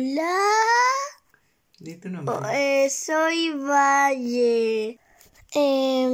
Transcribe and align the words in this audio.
Hola. 0.00 0.32
Di 1.78 1.96
tu 1.96 2.08
nombre. 2.08 2.34
Eh, 2.54 2.88
soy 2.88 3.50
Valle. 3.50 4.98
Em, 5.52 6.10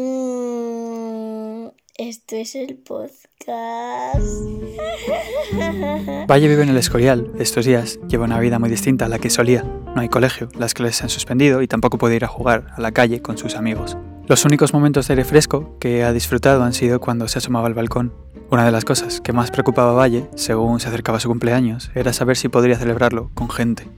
esto 1.97 2.35
es 2.35 2.57
el 2.57 2.79
podcast. 2.79 3.47
Valle 6.29 6.49
vive 6.49 6.65
en 6.65 6.71
el 6.71 6.79
Escorial. 6.79 7.31
Estos 7.39 7.65
días 7.65 8.01
lleva 8.09 8.25
una 8.25 8.41
vida 8.41 8.59
muy 8.59 8.71
distinta 8.71 9.05
a 9.05 9.09
la 9.09 9.21
que 9.21 9.31
solía. 9.31 9.63
No 9.63 10.01
hay 10.01 10.09
colegio, 10.09 10.49
las 10.59 10.75
clases 10.75 10.97
se 10.97 11.05
han 11.05 11.11
suspendido 11.11 11.63
y 11.63 11.69
tampoco 11.69 11.97
puede 11.97 12.17
ir 12.17 12.25
a 12.25 12.29
jugar 12.29 12.67
a 12.77 12.81
la 12.81 12.91
calle 12.91 13.23
con 13.23 13.39
sus 13.39 13.55
amigos. 13.55 13.97
Los 14.27 14.45
únicos 14.45 14.73
momentos 14.73 15.07
de 15.07 15.13
aire 15.13 15.25
fresco 15.25 15.79
que 15.79 16.03
ha 16.03 16.13
disfrutado 16.13 16.65
han 16.65 16.73
sido 16.73 16.99
cuando 16.99 17.29
se 17.29 17.39
asomaba 17.39 17.69
al 17.69 17.75
balcón. 17.75 18.13
Una 18.49 18.65
de 18.65 18.71
las 18.71 18.85
cosas 18.85 19.21
que 19.21 19.33
más 19.33 19.51
preocupaba 19.51 19.91
a 19.91 19.95
Valle, 19.95 20.29
según 20.37 20.79
se 20.79 20.87
acercaba 20.87 21.19
su 21.19 21.29
cumpleaños, 21.29 21.91
era 21.97 22.13
saber 22.13 22.37
si 22.37 22.49
podría 22.49 22.79
celebrarlo 22.79 23.29
con 23.35 23.51
gente. 23.51 23.89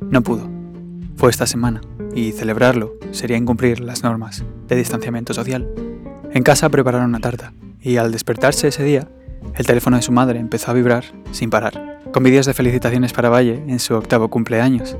No 0.00 0.22
pudo. 0.22 0.48
Fue 1.16 1.30
esta 1.30 1.48
semana, 1.48 1.80
y 2.14 2.30
celebrarlo 2.30 2.92
sería 3.10 3.36
incumplir 3.36 3.80
las 3.80 4.04
normas 4.04 4.44
de 4.68 4.76
distanciamiento 4.76 5.34
social. 5.34 5.68
En 6.32 6.44
casa 6.44 6.68
prepararon 6.68 7.08
una 7.08 7.18
tarta, 7.18 7.52
y 7.80 7.96
al 7.96 8.12
despertarse 8.12 8.68
ese 8.68 8.84
día, 8.84 9.08
el 9.56 9.66
teléfono 9.66 9.96
de 9.96 10.02
su 10.02 10.12
madre 10.12 10.38
empezó 10.38 10.70
a 10.70 10.74
vibrar 10.74 11.04
sin 11.32 11.50
parar, 11.50 11.98
con 12.12 12.22
vídeos 12.22 12.46
de 12.46 12.54
felicitaciones 12.54 13.12
para 13.12 13.30
Valle 13.30 13.64
en 13.66 13.80
su 13.80 13.96
octavo 13.96 14.28
cumpleaños. 14.28 14.96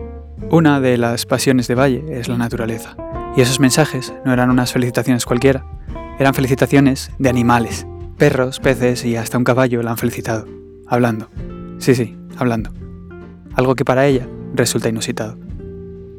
Una 0.51 0.81
de 0.81 0.99
las 0.99 1.25
pasiones 1.25 1.69
de 1.69 1.77
Valle 1.77 2.05
es 2.11 2.27
la 2.27 2.37
naturaleza, 2.37 2.97
y 3.37 3.43
esos 3.43 3.61
mensajes 3.61 4.13
no 4.25 4.33
eran 4.33 4.51
unas 4.51 4.73
felicitaciones 4.73 5.25
cualquiera, 5.25 5.65
eran 6.19 6.35
felicitaciones 6.35 7.13
de 7.21 7.29
animales. 7.29 7.87
Perros, 8.19 8.59
peces 8.59 9.05
y 9.05 9.15
hasta 9.15 9.39
un 9.39 9.45
caballo 9.45 9.81
la 9.81 9.93
han 9.93 9.97
felicitado, 9.97 10.45
hablando. 10.89 11.29
Sí, 11.79 11.95
sí, 11.95 12.17
hablando. 12.37 12.73
Algo 13.55 13.77
que 13.77 13.85
para 13.85 14.09
ella 14.09 14.27
resulta 14.55 14.89
inusitado. 14.89 15.37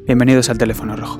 Bienvenidos 0.05 0.49
al 0.49 0.57
teléfono 0.57 0.95
rojo. 0.95 1.19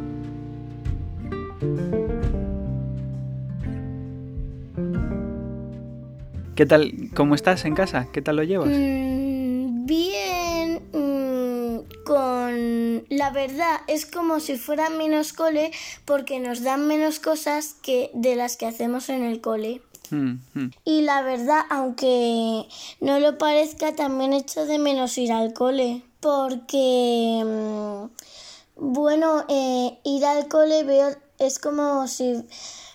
¿Qué 6.56 6.66
tal? 6.66 7.10
¿Cómo 7.14 7.36
estás 7.36 7.66
en 7.66 7.76
casa? 7.76 8.08
¿Qué 8.14 8.22
tal 8.22 8.38
lo 8.38 8.44
llevas? 8.44 8.70
Mm, 8.70 9.86
bien. 9.86 10.82
mm, 10.94 12.04
con 12.06 13.04
la 13.10 13.32
verdad 13.32 13.82
es 13.88 14.06
como 14.06 14.40
si 14.40 14.56
fuera 14.56 14.90
menos 14.90 15.34
cole 15.34 15.72
porque 16.06 16.40
nos 16.40 16.64
dan 16.64 16.88
menos 16.88 17.20
cosas 17.20 17.76
que 17.82 18.12
de 18.14 18.38
las 18.38 18.56
que 18.56 18.66
hacemos 18.66 19.10
en 19.10 19.26
el 19.26 19.42
cole. 19.42 19.82
Mm, 20.12 20.40
mm. 20.54 20.72
Y 20.86 21.02
la 21.02 21.22
verdad, 21.22 21.62
aunque 21.70 22.68
no 23.02 23.20
lo 23.20 23.38
parezca, 23.38 23.96
también 23.96 24.34
echo 24.34 24.66
de 24.66 24.80
menos 24.80 25.18
ir 25.18 25.32
al 25.32 25.54
cole. 25.54 26.04
Porque, 26.20 27.44
mm, 27.46 28.92
bueno, 28.94 29.46
eh, 29.48 30.00
ir 30.04 30.26
al 30.26 30.48
cole 30.48 30.84
veo, 30.84 31.16
es 31.38 31.60
como 31.60 32.08
si 32.08 32.44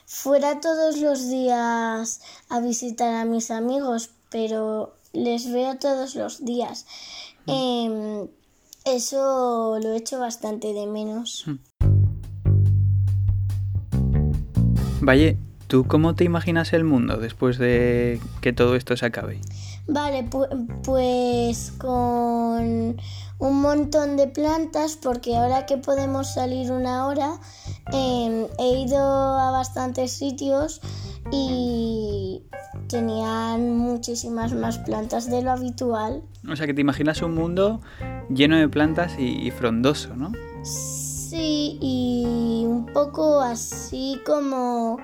fuera 0.06 0.60
todos 0.60 0.98
los 0.98 1.28
días 1.28 2.20
a 2.48 2.60
visitar 2.60 3.14
a 3.14 3.24
mis 3.24 3.50
amigos, 3.50 4.10
pero 4.30 4.94
les 5.12 5.50
veo 5.50 5.78
todos 5.78 6.14
los 6.14 6.44
días. 6.44 6.86
Em, 7.46 8.28
eso 8.84 9.78
lo 9.82 9.92
echo 9.92 10.18
bastante 10.18 10.72
de 10.72 10.86
menos. 10.86 11.46
Valle, 15.00 15.38
¿tú 15.74 15.84
cómo 15.88 16.14
te 16.14 16.22
imaginas 16.22 16.72
el 16.72 16.84
mundo 16.84 17.16
después 17.16 17.58
de 17.58 18.20
que 18.40 18.52
todo 18.52 18.76
esto 18.76 18.96
se 18.96 19.06
acabe? 19.06 19.40
Vale, 19.88 20.24
pu- 20.30 20.46
pues 20.84 21.72
con 21.78 22.96
un 23.40 23.60
montón 23.60 24.16
de 24.16 24.28
plantas, 24.28 24.96
porque 25.02 25.34
ahora 25.34 25.66
que 25.66 25.76
podemos 25.76 26.32
salir 26.32 26.70
una 26.70 27.06
hora, 27.08 27.40
em, 27.92 28.46
he 28.60 28.78
ido 28.86 29.00
a 29.00 29.50
bastantes 29.50 30.12
sitios 30.12 30.80
y 31.32 32.44
tenían 32.86 33.76
muchísimas 33.76 34.54
más 34.54 34.78
plantas 34.78 35.28
de 35.28 35.42
lo 35.42 35.50
habitual. 35.50 36.22
O 36.48 36.54
sea, 36.54 36.66
que 36.68 36.74
te 36.74 36.82
imaginas 36.82 37.20
un 37.20 37.34
mundo 37.34 37.80
lleno 38.28 38.56
de 38.56 38.68
plantas 38.68 39.18
y, 39.18 39.44
y 39.44 39.50
frondoso, 39.50 40.14
¿no? 40.14 40.30
Sí, 40.62 41.78
y 41.80 42.64
un 42.64 42.86
poco 42.92 43.40
así 43.40 44.20
como 44.24 44.98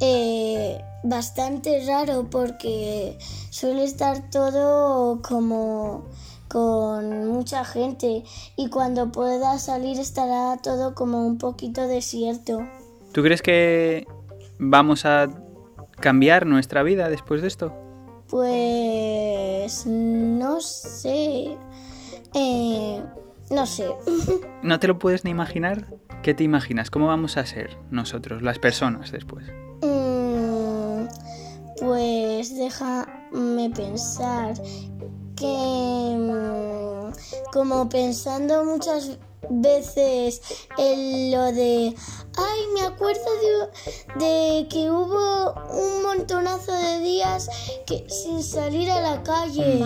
eh, 0.00 0.82
bastante 1.02 1.84
raro 1.86 2.28
porque 2.30 3.18
suele 3.50 3.84
estar 3.84 4.30
todo 4.30 5.20
como 5.22 6.04
con 6.48 7.28
mucha 7.28 7.64
gente 7.64 8.22
y 8.56 8.70
cuando 8.70 9.10
pueda 9.10 9.58
salir 9.58 9.98
estará 9.98 10.56
todo 10.62 10.94
como 10.94 11.26
un 11.26 11.38
poquito 11.38 11.86
desierto. 11.88 12.66
¿Tú 13.12 13.22
crees 13.22 13.42
que 13.42 14.06
vamos 14.58 15.04
a 15.04 15.28
cambiar 16.00 16.46
nuestra 16.46 16.82
vida 16.82 17.08
después 17.08 17.42
de 17.42 17.48
esto? 17.48 17.72
Pues 18.28 19.86
no 19.86 20.60
sé. 20.60 21.56
Eh, 22.34 23.02
no 23.50 23.66
sé. 23.66 23.88
¿No 24.62 24.80
te 24.80 24.88
lo 24.88 24.98
puedes 24.98 25.24
ni 25.24 25.30
imaginar? 25.30 25.86
¿Qué 26.24 26.32
te 26.32 26.42
imaginas? 26.42 26.90
¿Cómo 26.90 27.08
vamos 27.08 27.36
a 27.36 27.44
ser 27.44 27.76
nosotros, 27.90 28.40
las 28.40 28.58
personas, 28.58 29.12
después? 29.12 29.44
Mm, 29.82 31.04
Pues 31.78 32.56
déjame 32.56 33.68
pensar 33.76 34.54
que 35.36 36.16
mm, 36.18 37.52
como 37.52 37.90
pensando 37.90 38.64
muchas 38.64 39.18
veces 39.50 40.40
en 40.78 41.30
lo 41.30 41.52
de 41.52 41.94
ay 42.38 42.60
me 42.72 42.86
acuerdo 42.86 43.20
de, 44.16 44.24
de 44.24 44.68
que 44.68 44.90
hubo 44.90 45.52
un 45.74 46.02
montonazo 46.04 46.72
de 46.72 47.00
días 47.00 47.50
que 47.86 48.08
sin 48.08 48.42
salir 48.42 48.90
a 48.90 49.02
la 49.02 49.22
calle 49.22 49.84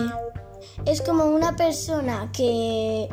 es 0.85 1.01
como 1.01 1.25
una 1.25 1.57
persona 1.57 2.31
que 2.31 3.09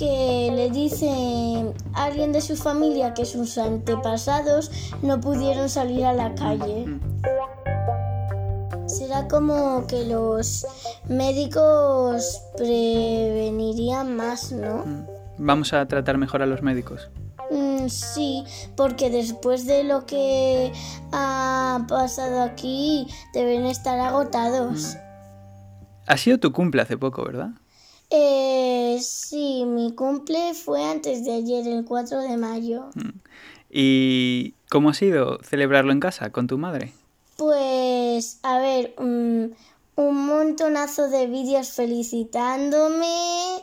que 0.00 0.50
le 0.56 0.70
dice 0.70 1.74
a 1.92 2.04
alguien 2.04 2.32
de 2.32 2.40
su 2.40 2.56
familia 2.56 3.12
que 3.12 3.26
sus 3.26 3.58
antepasados 3.58 4.70
no 5.02 5.20
pudieron 5.20 5.68
salir 5.68 6.06
a 6.06 6.14
la 6.14 6.34
calle. 6.34 6.86
Será 8.86 9.28
como 9.28 9.86
que 9.86 10.06
los 10.06 10.66
médicos 11.06 12.40
prevenirían 12.56 14.16
más, 14.16 14.52
¿no? 14.52 14.84
Vamos 15.36 15.74
a 15.74 15.86
tratar 15.86 16.16
mejor 16.16 16.40
a 16.40 16.46
los 16.46 16.62
médicos. 16.62 17.10
Mm, 17.50 17.88
sí, 17.88 18.44
porque 18.76 19.10
después 19.10 19.66
de 19.66 19.84
lo 19.84 20.06
que 20.06 20.72
ha 21.12 21.84
pasado 21.88 22.40
aquí 22.40 23.06
deben 23.34 23.66
estar 23.66 24.00
agotados. 24.00 24.96
Ha 26.06 26.16
sido 26.16 26.38
tu 26.38 26.52
cumple 26.52 26.80
hace 26.80 26.96
poco, 26.96 27.22
¿verdad? 27.22 27.50
Eh, 28.10 28.98
sí, 29.00 29.64
mi 29.64 29.94
cumple 29.94 30.54
fue 30.54 30.84
antes 30.84 31.24
de 31.24 31.32
ayer, 31.32 31.66
el 31.68 31.84
4 31.84 32.20
de 32.20 32.36
mayo. 32.36 32.90
¿Y 33.70 34.54
cómo 34.68 34.90
ha 34.90 34.94
sido 34.94 35.38
celebrarlo 35.42 35.92
en 35.92 36.00
casa 36.00 36.30
con 36.30 36.46
tu 36.48 36.58
madre? 36.58 36.92
Pues, 37.36 38.38
a 38.42 38.58
ver, 38.58 38.94
mm, 38.98 39.44
un 39.96 40.26
montonazo 40.26 41.08
de 41.08 41.26
vídeos 41.28 41.70
felicitándome, 41.70 43.62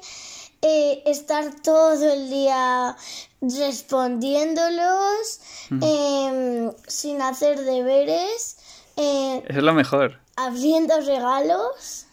eh, 0.62 1.04
estar 1.06 1.62
todo 1.62 2.12
el 2.14 2.30
día 2.30 2.96
respondiéndolos, 3.42 5.40
em, 5.70 6.72
sin 6.88 7.22
hacer 7.22 7.60
deberes, 7.60 8.58
eh, 8.96 9.44
Eso 9.48 9.60
es 9.60 9.64
lo 9.64 9.74
mejor. 9.74 10.20
abriendo 10.36 11.00
regalos. 11.02 12.06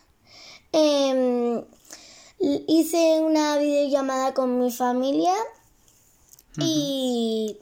Em, 0.72 1.62
hice 2.66 3.20
una 3.20 3.58
videollamada 3.58 4.34
con 4.34 4.58
mi 4.58 4.70
familia 4.70 5.34
y 6.58 7.56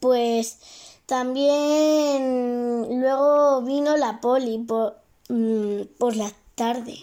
pues 0.00 0.58
también 1.06 3.00
luego 3.00 3.62
vino 3.62 3.96
la 3.96 4.20
poli 4.20 4.58
por, 4.58 4.96
mm, 5.28 5.82
por 5.98 6.16
la 6.16 6.32
tarde. 6.54 6.96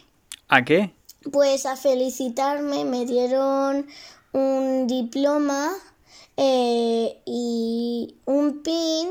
¿A 0.48 0.66
qué? 0.66 0.94
Pues 1.31 1.66
a 1.66 1.75
felicitarme 1.75 2.83
me 2.83 3.06
dieron 3.06 3.88
un 4.33 4.88
diploma 4.88 5.72
eh, 6.38 7.22
y 7.25 8.16
un 8.25 8.63
pin, 8.63 9.10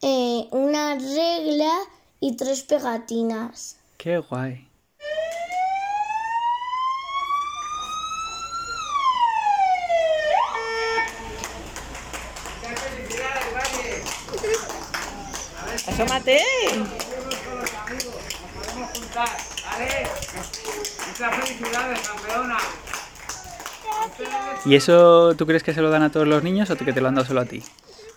eh, 0.00 0.48
una 0.50 0.94
regla 0.94 1.72
y 2.20 2.36
tres 2.36 2.62
pegatinas. 2.62 3.76
Qué 3.98 4.18
guay. 4.18 4.71
¡Asómate! 16.02 16.40
Muchas 21.06 21.36
felicidades, 21.36 22.00
campeona. 22.00 22.58
¿Y 24.64 24.74
eso 24.74 25.36
tú 25.36 25.46
crees 25.46 25.62
que 25.62 25.72
se 25.72 25.80
lo 25.80 25.90
dan 25.90 26.02
a 26.02 26.10
todos 26.10 26.26
los 26.26 26.42
niños 26.42 26.68
o 26.70 26.76
que 26.76 26.92
te 26.92 27.00
lo 27.00 27.06
han 27.06 27.14
dado 27.14 27.28
solo 27.28 27.42
a 27.42 27.44
ti? 27.44 27.62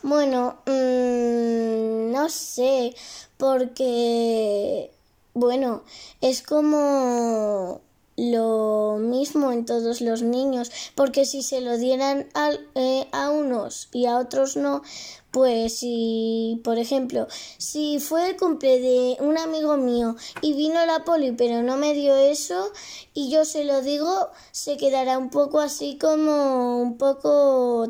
Bueno, 0.02 0.58
mm, 0.66 2.12
no 2.12 2.28
sé, 2.30 2.96
porque, 3.38 4.90
bueno, 5.36 5.84
es 6.22 6.42
como 6.42 7.82
lo 8.18 8.98
mismo 9.00 9.52
en 9.52 9.66
todos 9.66 10.02
los 10.02 10.22
niños, 10.22 10.72
porque 10.96 11.26
si 11.26 11.44
se 11.44 11.62
lo 11.62 11.78
dieran 11.78 12.28
a, 12.34 12.52
eh, 12.76 13.08
a 13.12 13.30
unos 13.30 13.90
y 13.92 14.06
a 14.06 14.18
otros 14.18 14.56
no, 14.56 14.84
pues 15.32 15.80
si, 15.80 16.62
por 16.64 16.78
ejemplo, 16.80 17.28
si 17.58 18.00
fue 18.00 18.30
el 18.30 18.38
cumple 18.38 18.80
de 18.80 19.18
un 19.20 19.38
amigo 19.38 19.76
mío 19.76 20.16
y 20.42 20.54
vino 20.54 20.86
la 20.86 21.04
poli 21.04 21.34
pero 21.34 21.62
no 21.62 21.76
me 21.76 21.94
dio 21.94 22.16
eso 22.16 22.72
y 23.14 23.30
yo 23.30 23.44
se 23.44 23.66
lo 23.66 23.82
digo, 23.82 24.30
se 24.52 24.78
quedará 24.78 25.18
un 25.18 25.30
poco 25.30 25.60
así 25.60 25.98
como 26.00 26.82
un 26.82 26.98
poco 26.98 27.88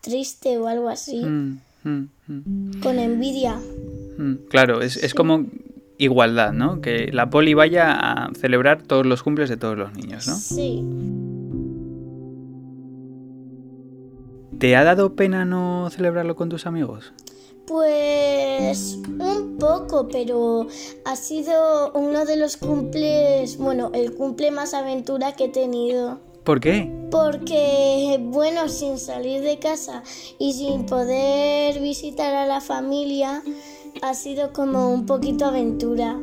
triste 0.00 0.58
o 0.58 0.66
algo 0.66 0.88
así, 0.88 1.22
Mm, 1.24 1.60
mm, 1.84 2.08
mm. 2.26 2.82
con 2.82 2.98
envidia. 2.98 3.60
Claro, 4.48 4.82
es, 4.82 4.96
es 4.96 5.14
como 5.14 5.46
igualdad, 5.98 6.52
¿no? 6.52 6.80
Que 6.80 7.10
la 7.12 7.28
poli 7.28 7.54
vaya 7.54 7.92
a 7.92 8.30
celebrar 8.34 8.82
todos 8.82 9.04
los 9.04 9.22
cumples 9.22 9.50
de 9.50 9.56
todos 9.56 9.76
los 9.76 9.92
niños, 9.92 10.26
¿no? 10.26 10.34
Sí. 10.36 10.84
¿Te 14.58 14.74
ha 14.74 14.84
dado 14.84 15.14
pena 15.14 15.44
no 15.44 15.88
celebrarlo 15.90 16.34
con 16.34 16.48
tus 16.48 16.66
amigos? 16.66 17.12
Pues 17.66 18.98
un 19.06 19.56
poco, 19.60 20.08
pero 20.08 20.66
ha 21.04 21.16
sido 21.16 21.92
uno 21.92 22.24
de 22.24 22.36
los 22.36 22.56
cumples, 22.56 23.58
bueno, 23.58 23.90
el 23.92 24.14
cumple 24.14 24.50
más 24.50 24.72
aventura 24.72 25.32
que 25.32 25.44
he 25.44 25.48
tenido. 25.48 26.18
¿Por 26.44 26.60
qué? 26.60 26.90
Porque, 27.10 28.18
bueno, 28.22 28.70
sin 28.70 28.96
salir 28.98 29.42
de 29.42 29.58
casa 29.58 30.02
y 30.38 30.54
sin 30.54 30.86
poder 30.86 31.78
visitar 31.78 32.34
a 32.34 32.46
la 32.46 32.62
familia, 32.62 33.42
ha 34.02 34.14
sido 34.14 34.52
como 34.52 34.92
un 34.92 35.06
poquito 35.06 35.44
aventura. 35.46 36.18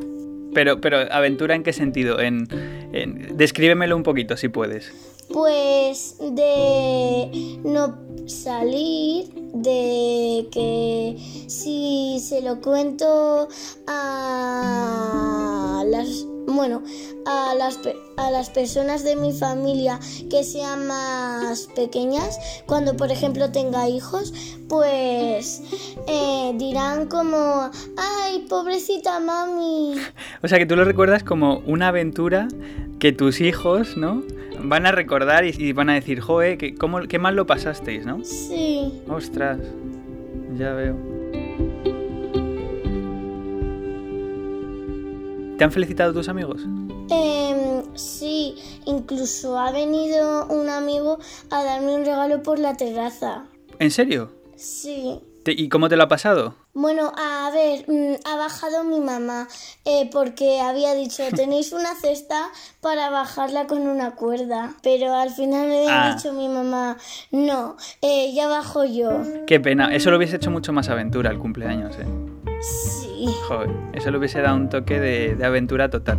Pero, 0.54 0.80
pero 0.80 0.98
¿aventura 1.12 1.54
en 1.54 1.62
qué 1.62 1.72
sentido? 1.72 2.20
En, 2.20 2.48
en- 2.92 3.36
Descríbemelo 3.36 3.96
un 3.96 4.02
poquito, 4.02 4.36
si 4.36 4.48
puedes. 4.48 4.90
Pues 5.32 6.16
de 6.20 7.58
no 7.64 7.98
salir, 8.26 9.28
de 9.52 10.46
que 10.52 11.16
si 11.48 12.18
se 12.20 12.42
lo 12.42 12.60
cuento 12.60 13.48
a 13.88 15.82
las 15.86 16.25
bueno, 16.56 16.82
a 17.26 17.54
las, 17.54 17.78
a 18.16 18.30
las 18.30 18.50
personas 18.50 19.04
de 19.04 19.16
mi 19.16 19.32
familia 19.32 20.00
que 20.30 20.42
sean 20.42 20.86
más 20.86 21.68
pequeñas, 21.76 22.38
cuando 22.66 22.96
por 22.96 23.10
ejemplo 23.10 23.52
tenga 23.52 23.88
hijos, 23.88 24.32
pues 24.68 25.62
eh, 26.08 26.52
dirán 26.56 27.06
como, 27.08 27.70
ay, 27.96 28.46
pobrecita 28.48 29.20
mami. 29.20 29.94
O 30.42 30.48
sea, 30.48 30.58
que 30.58 30.66
tú 30.66 30.76
lo 30.76 30.84
recuerdas 30.84 31.22
como 31.22 31.58
una 31.66 31.88
aventura 31.88 32.48
que 32.98 33.12
tus 33.12 33.40
hijos, 33.40 33.96
¿no? 33.96 34.22
Van 34.62 34.86
a 34.86 34.92
recordar 34.92 35.44
y, 35.44 35.54
y 35.56 35.72
van 35.72 35.90
a 35.90 35.94
decir, 35.94 36.20
joe, 36.20 36.56
que, 36.56 36.74
cómo, 36.74 37.02
qué 37.02 37.18
mal 37.18 37.36
lo 37.36 37.46
pasasteis, 37.46 38.06
¿no? 38.06 38.24
Sí. 38.24 39.02
Ostras, 39.08 39.58
ya 40.56 40.72
veo. 40.72 40.96
¿Te 45.58 45.64
han 45.64 45.72
felicitado 45.72 46.12
tus 46.12 46.28
amigos? 46.28 46.62
Em, 47.08 47.82
sí, 47.96 48.56
incluso 48.84 49.58
ha 49.58 49.70
venido 49.72 50.46
un 50.48 50.68
amigo 50.68 51.18
a 51.50 51.64
darme 51.64 51.94
un 51.94 52.04
regalo 52.04 52.42
por 52.42 52.58
la 52.58 52.76
terraza. 52.76 53.44
¿En 53.78 53.90
serio? 53.90 54.32
Sí. 54.56 55.20
¿Y 55.48 55.68
cómo 55.68 55.88
te 55.88 55.96
lo 55.96 56.02
ha 56.02 56.08
pasado? 56.08 56.56
Bueno, 56.74 57.12
a 57.16 57.50
ver, 57.52 57.84
mm, 57.88 58.16
ha 58.24 58.36
bajado 58.36 58.82
mi 58.82 58.98
mamá 59.00 59.46
eh, 59.84 60.10
porque 60.12 60.60
había 60.60 60.92
dicho, 60.94 61.22
tenéis 61.34 61.72
una 61.72 61.94
cesta 61.94 62.48
para 62.80 63.10
bajarla 63.10 63.66
con 63.68 63.86
una 63.86 64.16
cuerda. 64.16 64.74
Pero 64.82 65.14
al 65.14 65.30
final 65.30 65.68
le 65.68 65.88
ha 65.88 66.10
Ah. 66.10 66.14
dicho 66.16 66.32
mi 66.32 66.48
mamá, 66.48 66.96
no, 67.30 67.76
eh, 68.02 68.34
ya 68.34 68.48
bajo 68.48 68.84
yo. 68.84 69.10
Qué 69.46 69.60
pena, 69.60 69.94
eso 69.94 70.10
lo 70.10 70.16
hubiese 70.16 70.36
hecho 70.36 70.50
mucho 70.50 70.72
más 70.72 70.88
aventura 70.88 71.30
el 71.30 71.38
cumpleaños, 71.38 71.94
¿eh? 71.96 72.06
Sí. 72.60 73.15
Joder, 73.48 73.70
eso 73.92 74.10
le 74.10 74.18
hubiese 74.18 74.40
dado 74.40 74.56
un 74.56 74.68
toque 74.68 75.00
de, 75.00 75.34
de 75.36 75.44
aventura 75.44 75.88
total. 75.90 76.18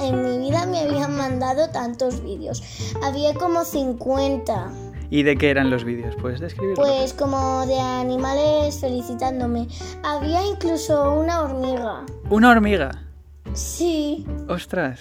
En 0.00 0.22
mi 0.22 0.38
vida 0.38 0.66
me 0.66 0.80
habían 0.80 1.16
mandado 1.16 1.68
tantos 1.70 2.22
vídeos. 2.22 2.62
Había 3.02 3.34
como 3.34 3.64
50. 3.64 4.72
¿Y 5.10 5.24
de 5.24 5.36
qué 5.36 5.50
eran 5.50 5.70
los 5.70 5.84
vídeos? 5.84 6.14
¿Puedes 6.16 6.40
describirlo? 6.40 6.82
Pues 6.82 7.12
como 7.12 7.66
de 7.66 7.78
animales 7.80 8.80
felicitándome. 8.80 9.66
Había 10.04 10.46
incluso 10.46 11.14
una 11.14 11.42
hormiga. 11.42 12.04
Una 12.30 12.50
hormiga. 12.50 12.90
Sí, 13.52 14.24
Ostras, 14.48 15.00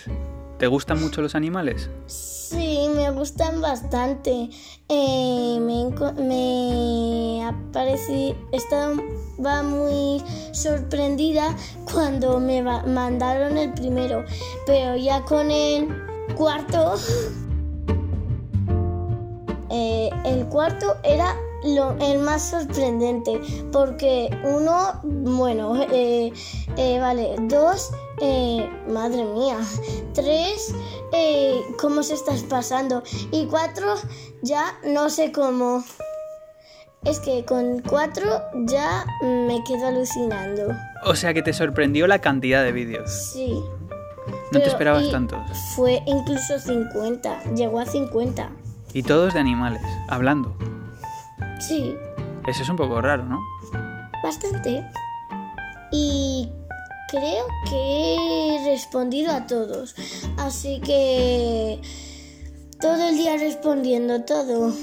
¿te 0.59 0.67
gustan 0.67 1.01
mucho 1.01 1.21
los 1.21 1.35
animales? 1.35 1.89
sí, 2.05 2.87
me 2.95 3.09
gustan 3.11 3.61
bastante. 3.61 4.49
Eh, 4.89 5.57
me, 5.61 5.85
me 6.21 7.45
ha 7.45 7.55
parecido, 7.71 8.35
estaba 8.51 9.63
muy 9.63 10.21
sorprendida 10.51 11.55
cuando 11.91 12.39
me 12.39 12.61
mandaron 12.61 13.57
el 13.57 13.71
primero, 13.73 14.25
pero 14.65 14.97
ya 14.97 15.23
con 15.25 15.51
el 15.51 15.87
cuarto, 16.35 16.95
eh, 19.69 20.09
el 20.25 20.45
cuarto 20.47 20.97
era 21.03 21.35
lo, 21.63 21.95
el 21.99 22.19
más 22.19 22.49
sorprendente, 22.49 23.39
porque 23.71 24.29
uno, 24.43 24.99
bueno, 25.03 25.75
eh, 25.91 26.31
eh, 26.77 26.99
vale, 26.99 27.35
dos, 27.41 27.91
eh, 28.21 28.69
madre 28.87 29.23
mía, 29.25 29.57
tres, 30.13 30.73
eh, 31.13 31.61
¿cómo 31.79 32.03
se 32.03 32.13
estás 32.13 32.43
pasando? 32.43 33.03
Y 33.31 33.45
cuatro, 33.47 33.95
ya 34.41 34.77
no 34.85 35.09
sé 35.09 35.31
cómo. 35.31 35.83
Es 37.05 37.19
que 37.19 37.45
con 37.45 37.81
cuatro 37.81 38.41
ya 38.65 39.05
me 39.21 39.63
quedo 39.65 39.87
alucinando. 39.87 40.73
O 41.05 41.15
sea 41.15 41.33
que 41.33 41.41
te 41.41 41.53
sorprendió 41.53 42.07
la 42.07 42.19
cantidad 42.19 42.61
de 42.63 42.71
vídeos. 42.73 43.09
Sí. 43.33 43.53
No 43.53 44.35
Pero- 44.51 44.63
te 44.63 44.69
esperabas 44.69 45.09
tantos. 45.09 45.39
Fue 45.75 46.01
incluso 46.05 46.59
50, 46.59 47.43
llegó 47.55 47.79
a 47.79 47.85
50. 47.85 48.49
Y 48.93 49.03
todos 49.03 49.33
de 49.33 49.39
animales, 49.39 49.81
hablando. 50.09 50.55
Sí, 51.59 51.95
Eso 52.47 52.63
es 52.63 52.69
un 52.69 52.75
poco 52.77 52.99
raro, 53.01 53.23
¿no? 53.25 53.39
bastante. 54.23 54.83
Y 55.91 56.49
creo 57.09 57.47
que 57.69 58.15
he 58.15 58.65
respondido 58.65 59.31
a 59.31 59.47
todos. 59.47 59.95
Así 60.37 60.79
que 60.81 61.81
todo 62.79 63.09
el 63.09 63.17
día 63.17 63.37
respondiendo 63.37 64.23
todo. 64.23 64.73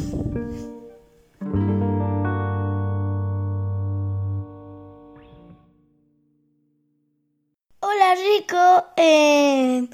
Hola 7.80 8.14
Rico, 8.14 8.84
Eh, 8.96 9.88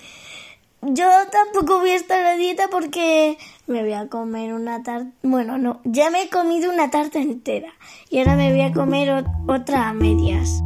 yo 0.83 1.09
tampoco 1.31 1.79
voy 1.79 1.91
a 1.91 1.97
estar 1.97 2.25
a 2.25 2.37
dieta 2.37 2.69
porque 2.71 3.37
me 3.67 3.83
voy 3.83 3.93
a 3.93 4.09
comer 4.09 4.55
una 4.55 4.83
tarta. 4.83 5.11
Bueno, 5.23 5.59
no, 5.59 5.81
ya 5.85 6.11
me 6.11 6.23
he 6.23 6.29
comido 6.29 6.73
una 6.73 6.91
tarta 6.91 7.21
entera 7.21 7.73
y 8.11 8.19
ahora 8.19 8.37
me 8.37 8.51
voy 8.51 8.63
a 8.63 8.73
comer 8.73 9.25
otra 9.47 9.89
a 9.89 9.93
medias. 9.93 10.63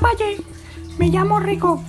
Valle, 0.00 0.40
me 0.98 1.08
llamo 1.08 1.40
Rico. 1.40 1.82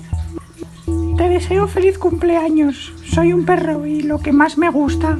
Te 1.17 1.29
deseo 1.29 1.67
feliz 1.67 1.97
cumpleaños. 1.97 2.93
Soy 3.05 3.33
un 3.33 3.45
perro 3.45 3.85
y 3.85 4.01
lo 4.01 4.19
que 4.19 4.31
más 4.31 4.57
me 4.57 4.69
gusta 4.69 5.17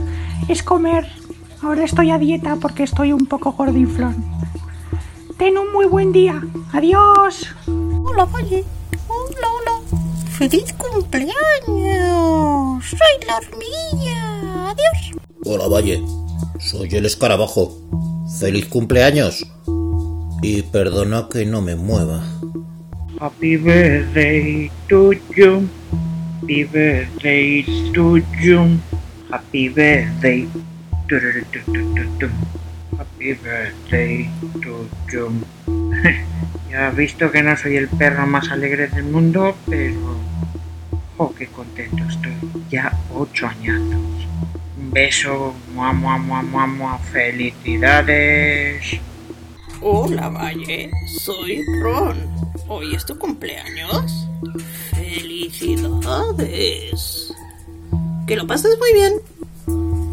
es 0.47 0.63
comer. 0.63 1.07
Ahora 1.61 1.83
estoy 1.83 2.11
a 2.11 2.17
dieta 2.17 2.55
porque 2.55 2.83
estoy 2.83 3.13
un 3.13 3.25
poco 3.25 3.51
gordinflón. 3.51 4.25
Ten 5.37 5.57
un 5.57 5.71
muy 5.71 5.85
buen 5.85 6.11
día. 6.11 6.41
Adiós. 6.71 7.47
Hola, 7.67 8.25
Valle. 8.25 8.63
Hola, 9.07 9.47
hola. 9.57 9.99
¡Feliz 10.39 10.73
cumpleaños! 10.73 11.35
¡Soy 12.85 13.27
la 13.27 13.37
hormiguilla! 13.37 14.69
¡Adiós! 14.69 15.19
Hola 15.43 15.67
Valle, 15.67 16.01
soy 16.59 16.87
el 16.95 17.05
escarabajo. 17.05 17.75
Feliz 18.39 18.67
cumpleaños. 18.67 19.45
Y 20.41 20.61
perdona 20.61 21.27
que 21.29 21.45
no 21.45 21.61
me 21.61 21.75
mueva. 21.75 22.23
Happy 23.19 23.57
birthday 23.57 24.71
to 24.87 25.11
you. 25.35 25.67
Happy 26.39 26.63
birthday 26.63 27.61
to 27.91 28.23
you. 28.39 28.79
Happy 29.29 29.67
birthday. 29.67 30.47
Happy 32.95 33.33
birthday 33.43 34.31
to 34.63 34.87
you. 35.11 35.35
Ya 36.71 36.87
has 36.87 36.95
visto 36.95 37.29
que 37.29 37.43
no 37.43 37.57
soy 37.57 37.75
el 37.75 37.89
perro 37.89 38.25
más 38.25 38.51
alegre 38.51 38.87
del 38.87 39.03
mundo, 39.03 39.53
pero... 39.67 40.15
¡Oh, 41.17 41.35
qué 41.35 41.47
contento 41.47 42.05
estoy! 42.07 42.37
Ya 42.69 42.97
ocho 43.13 43.47
añazos. 43.47 43.99
Un 44.79 44.91
beso, 44.91 45.53
mua, 45.73 45.91
mua, 45.91 46.17
mua, 46.17 46.41
mua, 46.41 46.67
mua. 46.67 46.97
¡Felicidades! 46.99 49.01
Hola, 49.81 50.29
Valle. 50.29 50.89
Soy 51.07 51.65
Ron. 51.81 52.48
¿Hoy 52.71 52.93
es 52.93 53.03
tu 53.03 53.17
cumpleaños? 53.17 54.29
¡Felicidades! 54.93 55.73
Que 58.27 58.35
lo 58.35 58.45
pases 58.45 58.77
muy 58.77 58.93
bien. 58.93 59.13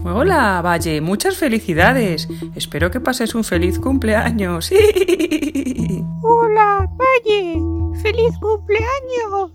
Hola, 0.07 0.63
Valle, 0.63 1.03
muchas 1.03 1.37
felicidades. 1.37 2.27
Espero 2.55 2.91
que 2.91 2.99
pases 2.99 3.35
un 3.35 3.45
feliz 3.45 3.79
cumpleaños. 3.79 4.71
Hola, 6.23 6.89
Valle. 6.97 7.61
¡Feliz 8.01 8.39
cumpleaños! 8.41 9.53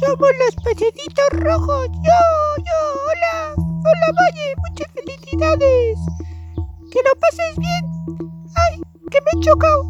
Somos 0.00 0.30
los 0.44 0.56
pececitos 0.64 1.28
rojos. 1.30 1.86
Yo, 1.88 2.20
yo, 2.58 2.78
hola. 3.06 3.54
Hola, 3.56 4.12
Valle. 4.20 4.56
Muchas 4.68 4.88
felicidades. 4.92 5.98
Que 6.90 6.98
lo 6.98 7.14
pases 7.20 7.56
bien. 7.58 7.84
¡Ay, 8.56 8.80
que 9.08 9.20
me 9.20 9.30
he 9.38 9.44
chocado! 9.44 9.84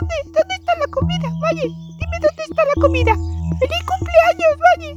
¿Dónde? 0.00 0.14
¿Dónde 0.24 0.54
está 0.54 0.72
la 0.78 0.86
comida, 0.90 1.28
Valle? 1.42 1.62
Dime 1.62 2.18
dónde 2.20 2.42
está 2.48 2.62
la 2.64 2.74
comida. 2.80 3.14
¡Feliz 3.58 3.82
cumpleaños, 3.86 4.56
Valle! 4.66 4.90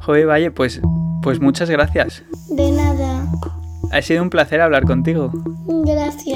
Joder, 0.00 0.26
Valle, 0.26 0.50
pues, 0.50 0.80
pues 1.22 1.40
muchas 1.40 1.70
gracias. 1.70 2.22
De 2.50 2.70
nada. 2.72 3.26
Ha 3.92 4.02
sido 4.02 4.22
un 4.22 4.30
placer 4.30 4.60
hablar 4.60 4.84
contigo. 4.84 5.30
Gracias. 5.66 6.29